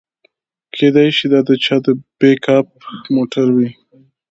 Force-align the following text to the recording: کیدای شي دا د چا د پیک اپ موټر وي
کیدای 0.75 1.09
شي 1.17 1.25
دا 1.31 1.39
د 1.47 1.49
چا 1.63 1.75
د 1.85 1.87
پیک 2.19 2.43
اپ 2.57 2.67
موټر 3.15 3.47
وي 3.55 3.69